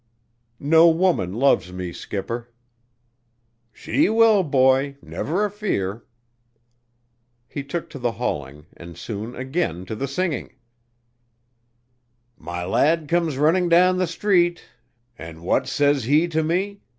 [0.59, 2.49] "No woman loves me, skipper."
[3.71, 6.05] "She will, boy never a fear."
[7.47, 10.55] He took to the hauling, and soon again to the singing:
[12.35, 14.63] "My lad comes running down the street,
[15.19, 16.81] And what says he to me?